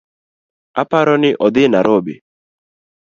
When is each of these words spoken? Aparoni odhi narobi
Aparoni 0.83 1.31
odhi 1.49 1.63
narobi 1.75 2.15